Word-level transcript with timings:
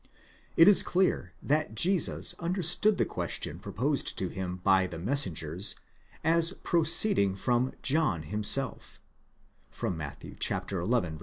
It 0.57 0.67
is 0.67 0.81
clear 0.81 1.33
that 1.43 1.75
Jesus 1.75 2.33
under 2.39 2.63
stood 2.63 2.97
the 2.97 3.05
question 3.05 3.59
proposed 3.59 4.17
to 4.17 4.29
him 4.29 4.55
by 4.63 4.87
the 4.87 4.97
messengers 4.97 5.75
as 6.23 6.53
proceeding 6.63 7.35
from 7.35 7.73
John 7.83 8.23
himself; 8.23 8.99
(ἀπαγγείλατε 9.71 10.39
Ἰωάννῃ, 10.39 10.89
Matt. 10.89 11.13
xi. 11.13 11.19